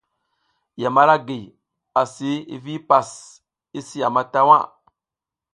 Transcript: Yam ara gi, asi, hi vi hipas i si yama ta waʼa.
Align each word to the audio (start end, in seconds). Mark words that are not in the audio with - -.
Yam 0.81 0.95
ara 1.03 1.15
gi, 1.27 1.39
asi, 2.01 2.31
hi 2.49 2.55
vi 2.63 2.73
hipas 2.77 3.09
i 3.77 3.79
si 3.87 3.97
yama 4.01 4.21
ta 4.31 4.39
waʼa. 4.49 4.67